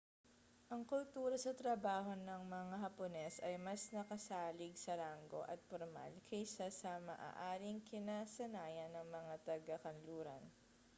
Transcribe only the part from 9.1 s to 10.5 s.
mga taga-kanluran